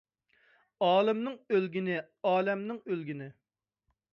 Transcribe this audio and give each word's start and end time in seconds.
ئالىمنىڭ 0.87 1.35
ئۆلگىنى 1.55 1.99
ئالەمنىڭ 2.31 2.81
ئۆلگىنى. 2.89 3.29